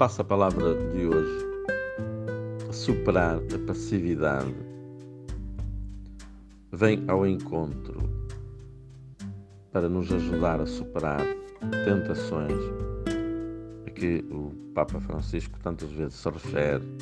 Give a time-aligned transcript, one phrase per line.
[0.00, 1.46] passa palavra de hoje,
[2.72, 4.54] superar a passividade,
[6.72, 8.00] vem ao encontro
[9.70, 11.20] para nos ajudar a superar
[11.84, 12.58] tentações
[13.86, 16.96] a que o Papa Francisco tantas vezes se refere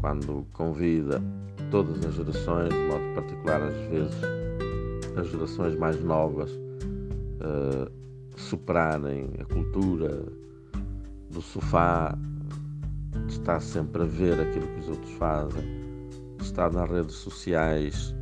[0.00, 1.22] quando convida
[1.70, 4.16] todas as gerações, de modo particular às vezes
[5.18, 6.50] as gerações mais novas,
[7.42, 7.90] a
[8.38, 10.24] superarem a cultura
[11.32, 12.16] do sofá,
[13.26, 15.62] de estar sempre a ver aquilo que os outros fazem,
[16.38, 18.14] de estar nas redes sociais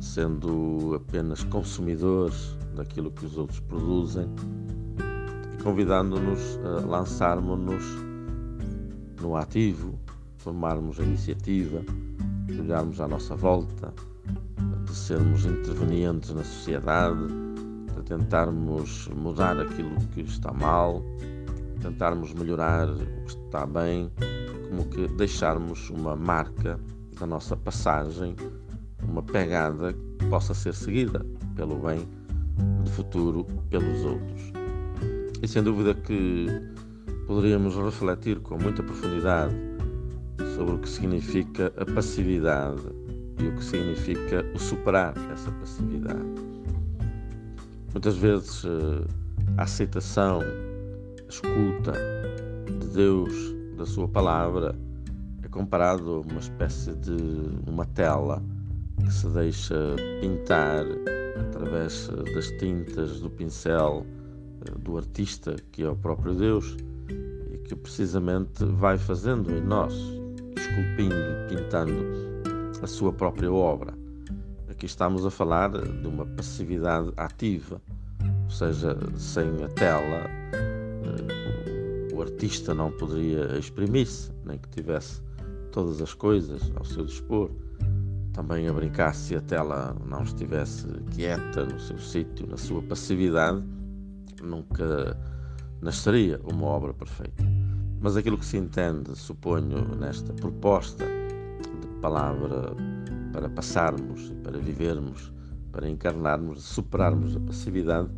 [0.00, 4.28] sendo apenas consumidores daquilo que os outros produzem
[5.52, 7.84] e convidando-nos a lançarmos-nos
[9.20, 9.98] no ativo,
[10.42, 11.82] tomarmos a iniciativa,
[12.58, 13.92] olharmos à nossa volta,
[14.84, 17.26] de sermos intervenientes na sociedade,
[17.96, 21.02] de tentarmos mudar aquilo que está mal,
[21.88, 24.10] tentarmos melhorar o que está bem,
[24.68, 26.78] como que deixarmos uma marca
[27.18, 28.36] da nossa passagem,
[29.02, 31.24] uma pegada que possa ser seguida
[31.56, 32.06] pelo bem
[32.84, 34.52] de futuro pelos outros.
[35.42, 36.46] E sem dúvida que
[37.26, 39.54] poderíamos refletir com muita profundidade
[40.54, 42.82] sobre o que significa a passividade
[43.38, 46.48] e o que significa o superar essa passividade.
[47.92, 49.06] Muitas vezes eh,
[49.56, 50.40] a aceitação
[51.28, 51.92] escuta
[52.66, 54.74] de Deus, da Sua palavra,
[55.42, 57.16] é comparado a uma espécie de
[57.66, 58.42] uma tela
[59.04, 60.84] que se deixa pintar
[61.40, 64.04] através das tintas do pincel
[64.66, 66.76] eh, do artista, que é o próprio Deus,
[67.52, 69.94] e que precisamente vai fazendo em nós,
[70.56, 71.14] esculpindo
[71.48, 72.04] pintando
[72.82, 73.94] a sua própria obra.
[74.68, 77.80] Aqui estamos a falar de uma passividade ativa,
[78.44, 80.28] ou seja, sem a tela
[82.18, 85.22] o artista não poderia exprimir-se, nem que tivesse
[85.70, 87.48] todas as coisas ao seu dispor.
[88.32, 93.62] Também a brincar se a tela não estivesse quieta no seu sítio, na sua passividade,
[94.42, 95.16] nunca
[95.80, 97.44] nasceria uma obra perfeita.
[98.00, 102.74] Mas aquilo que se entende, suponho, nesta proposta de palavra
[103.32, 105.32] para passarmos para vivermos,
[105.70, 108.08] para encarnarmos, superarmos a passividade,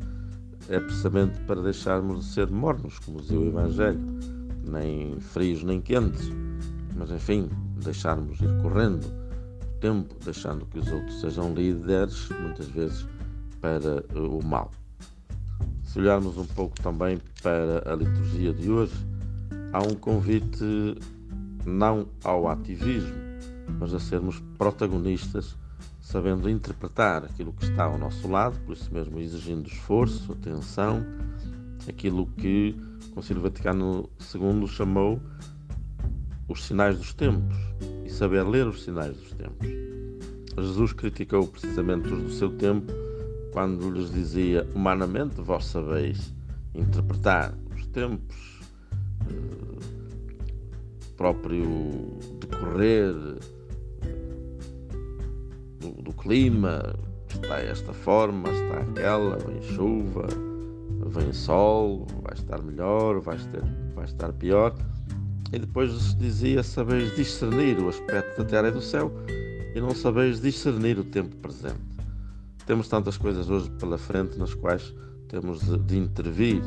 [0.70, 4.00] é precisamente para deixarmos de ser mornos, como dizia o Evangelho,
[4.64, 6.30] nem frios nem quentes,
[6.96, 7.50] mas enfim,
[7.82, 13.04] deixarmos ir correndo o tempo, deixando que os outros sejam líderes, muitas vezes
[13.60, 14.70] para o mal.
[15.82, 18.94] Se olharmos um pouco também para a liturgia de hoje,
[19.72, 20.96] há um convite
[21.66, 23.12] não ao ativismo,
[23.80, 25.56] mas a sermos protagonistas
[26.10, 31.06] sabendo interpretar aquilo que está ao nosso lado, por isso mesmo exigindo esforço, atenção,
[31.88, 32.74] aquilo que
[33.06, 35.20] o Concílio Vaticano II chamou
[36.48, 37.56] os sinais dos tempos
[38.04, 39.68] e saber ler os sinais dos tempos.
[40.58, 42.92] Jesus criticou precisamente os do seu tempo
[43.52, 46.34] quando lhes dizia: humanamente vós sabeis
[46.74, 48.60] interpretar os tempos,
[49.28, 49.78] eh,
[51.16, 53.14] próprio decorrer
[56.20, 56.94] clima,
[57.28, 60.26] está esta forma, está aquela, vem chuva,
[61.06, 63.62] vem sol, vai estar melhor, vai estar,
[63.94, 64.74] vai estar pior.
[65.52, 69.12] E depois dizia: Sabeis discernir o aspecto da terra e do céu
[69.74, 71.80] e não sabeis discernir o tempo presente.
[72.66, 74.94] Temos tantas coisas hoje pela frente nas quais
[75.28, 76.60] temos de, de intervir,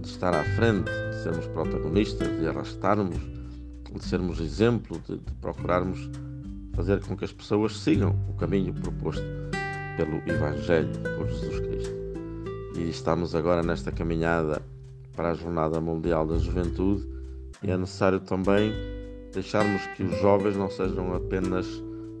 [0.00, 6.10] de estar à frente, de sermos protagonistas, de arrastarmos, de sermos exemplo, de, de procurarmos
[6.74, 9.24] fazer com que as pessoas sigam o caminho proposto
[9.96, 11.94] pelo Evangelho, por Jesus Cristo.
[12.76, 14.60] E estamos agora nesta caminhada
[15.14, 17.06] para a Jornada Mundial da Juventude
[17.62, 18.72] e é necessário também
[19.32, 21.66] deixarmos que os jovens não sejam apenas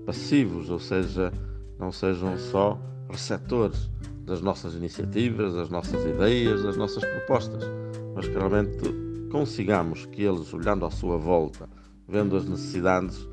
[0.06, 1.32] passivos, ou seja,
[1.78, 2.78] não sejam só
[3.10, 3.90] receptores
[4.24, 7.62] das nossas iniciativas, das nossas ideias, das nossas propostas,
[8.14, 11.68] mas que realmente consigamos que eles, olhando à sua volta,
[12.08, 13.28] vendo as necessidades,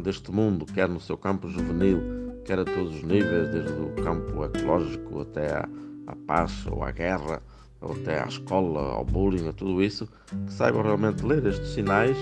[0.00, 2.00] deste mundo, quer no seu campo juvenil,
[2.44, 5.68] quer a todos os níveis, desde o campo ecológico até à,
[6.06, 7.42] à paz ou à guerra,
[7.80, 10.08] ou até à escola, ao bullying, a tudo isso,
[10.46, 12.16] que saibam realmente ler estes sinais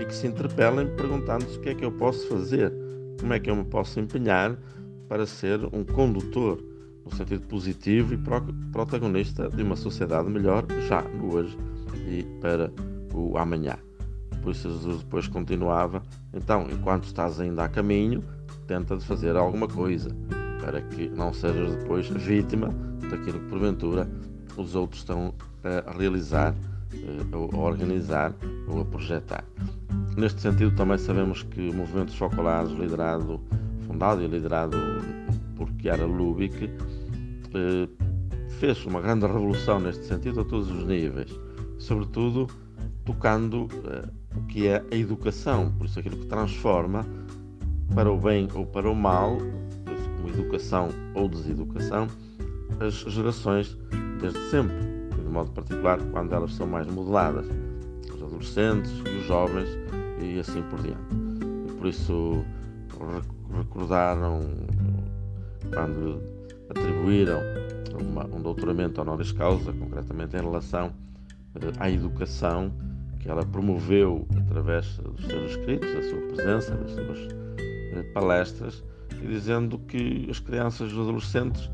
[0.00, 2.72] e que se interpelem perguntando-se o que é que eu posso fazer,
[3.18, 4.56] como é que eu me posso empenhar
[5.08, 6.62] para ser um condutor
[7.04, 8.18] no sentido positivo e
[8.72, 11.56] protagonista de uma sociedade melhor já no hoje
[12.08, 12.72] e para
[13.14, 13.78] o amanhã.
[14.42, 16.02] Por isso Jesus depois continuava:
[16.32, 18.22] Então, enquanto estás ainda a caminho,
[18.66, 20.10] tenta de fazer alguma coisa,
[20.60, 22.68] para que não sejas depois vítima
[23.10, 24.08] daquilo que porventura
[24.56, 25.34] os outros estão
[25.64, 26.54] a realizar
[27.32, 28.34] a organizar
[28.68, 29.44] ou a projetar.
[30.16, 33.40] Neste sentido, também sabemos que o movimento Chocolados, liderado,
[33.86, 34.76] fundado e liderado
[35.56, 37.88] por Chiara Lubick, eh,
[38.58, 41.30] fez uma grande revolução neste sentido a todos os níveis,
[41.78, 42.48] sobretudo
[43.04, 44.08] tocando eh,
[44.50, 47.06] que é a educação, por isso aquilo que transforma
[47.94, 49.38] para o bem ou para o mal,
[50.16, 52.08] como educação ou deseducação,
[52.80, 53.78] as gerações
[54.20, 54.76] desde sempre,
[55.16, 57.46] de modo particular quando elas são mais modeladas,
[58.12, 59.68] os adolescentes e os jovens
[60.20, 60.98] e assim por diante.
[61.68, 62.44] E por isso
[63.56, 64.40] recordaram
[65.72, 66.20] quando
[66.68, 67.40] atribuíram
[68.00, 70.92] uma, um doutoramento honoris causa, concretamente em relação
[71.54, 72.72] eh, à educação
[73.20, 77.18] que ela promoveu através dos seus escritos, da sua presença, das suas
[77.58, 78.82] eh, palestras,
[79.22, 81.70] e dizendo que as crianças e os adolescentes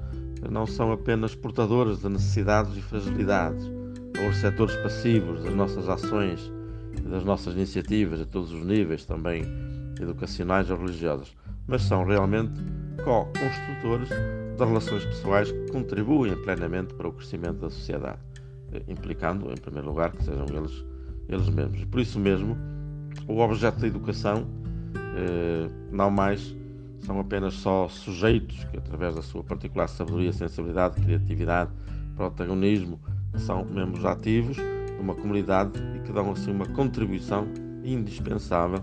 [0.50, 3.64] não são apenas portadores de necessidades e fragilidades,
[4.18, 6.52] ou receptores passivos das nossas ações
[6.96, 9.44] e das nossas iniciativas a todos os níveis, também
[10.00, 11.34] educacionais ou religiosas,
[11.66, 12.52] mas são realmente
[13.04, 14.08] co-construtores
[14.56, 18.18] das relações pessoais que contribuem plenamente para o crescimento da sociedade,
[18.72, 20.84] eh, implicando, em primeiro lugar, que sejam eles,
[21.28, 21.84] eles mesmos.
[21.84, 22.56] Por isso mesmo,
[23.26, 24.46] o objeto da educação
[24.94, 26.54] eh, não mais
[27.00, 31.70] são apenas só sujeitos que, através da sua particular sabedoria, sensibilidade, criatividade,
[32.16, 32.98] protagonismo,
[33.36, 37.46] são membros ativos de uma comunidade e que dão assim uma contribuição
[37.84, 38.82] indispensável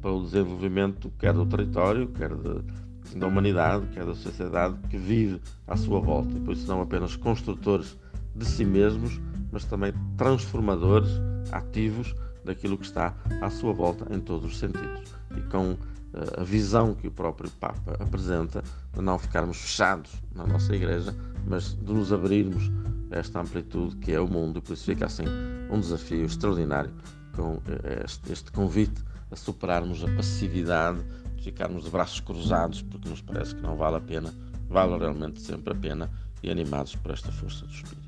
[0.00, 5.40] para o desenvolvimento quer do território, quer de, da humanidade, quer da sociedade que vive
[5.66, 6.36] à sua volta.
[6.36, 7.96] E por isso não apenas construtores
[8.36, 9.20] de si mesmos,
[9.54, 11.08] mas também transformadores
[11.52, 12.12] ativos
[12.44, 15.14] daquilo que está à sua volta em todos os sentidos.
[15.36, 15.76] E com
[16.38, 18.62] a visão que o próprio Papa apresenta
[18.92, 21.14] de não ficarmos fechados na nossa igreja,
[21.46, 22.70] mas de nos abrirmos
[23.12, 24.58] a esta amplitude que é o mundo.
[24.58, 25.24] E por isso fica assim
[25.70, 26.92] um desafio extraordinário
[27.36, 31.00] com eh, este, este convite a superarmos a passividade,
[31.36, 34.34] de ficarmos de braços cruzados, porque nos parece que não vale a pena,
[34.68, 36.10] vale realmente sempre a pena,
[36.42, 38.03] e animados por esta força do Espírito.